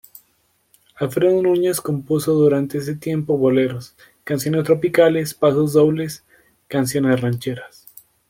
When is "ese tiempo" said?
2.79-3.37